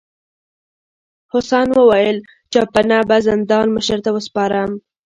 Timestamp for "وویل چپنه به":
1.79-3.17